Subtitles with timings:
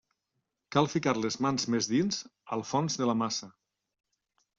[0.75, 2.17] Cal ficar les mans més dins,
[2.57, 3.51] al fons de la massa.